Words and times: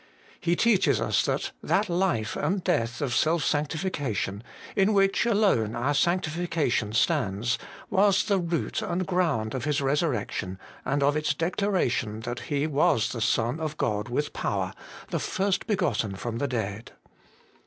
He 0.39 0.55
teaches 0.55 0.99
us 0.99 1.21
that 1.25 1.51
that 1.61 1.87
life 1.87 2.35
and 2.35 2.63
death 2.63 3.01
of 3.01 3.13
self 3.13 3.43
sanctifi 3.43 3.93
cation, 3.93 4.41
in 4.75 4.93
which 4.93 5.27
alone 5.27 5.75
our 5.75 5.93
sanctification 5.93 6.91
stands, 6.93 7.59
was 7.91 8.23
the 8.23 8.39
root 8.39 8.81
and 8.81 9.05
ground 9.05 9.53
of 9.53 9.65
His 9.65 9.79
resurrection, 9.79 10.57
and 10.85 11.03
of 11.03 11.15
its 11.15 11.35
declaration 11.35 12.21
that 12.21 12.39
He 12.49 12.65
was 12.65 13.11
the 13.11 13.21
Son 13.21 13.59
of 13.59 13.77
God 13.77 14.09
with 14.09 14.33
power, 14.33 14.73
the 15.11 15.19
first 15.19 15.67
begotten 15.67 16.15
from 16.15 16.39
the 16.39 16.47
dead. 16.47 16.93